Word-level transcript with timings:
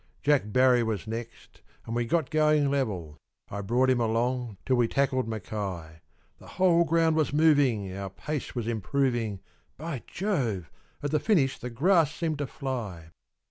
Jack 0.23 0.51
Barry 0.51 0.81
was 0.81 1.05
next, 1.05 1.61
and 1.85 1.95
we 1.95 2.05
got 2.05 2.31
going 2.31 2.71
level, 2.71 3.19
I 3.51 3.61
brought 3.61 3.91
him 3.91 4.01
along 4.01 4.57
till 4.65 4.75
we 4.77 4.87
tackled 4.87 5.27
Mackay; 5.27 5.99
The 6.39 6.47
whole 6.57 6.85
ground 6.85 7.15
was 7.15 7.31
moving, 7.31 7.93
our 7.95 8.09
pace 8.09 8.55
was 8.55 8.65
improving, 8.67 9.41
By 9.77 10.01
Jove! 10.07 10.71
at 11.03 11.11
the 11.11 11.19
finish 11.19 11.59
the 11.59 11.69
grass 11.69 12.15
seemed 12.15 12.39
to 12.39 12.47
fly. 12.47 13.11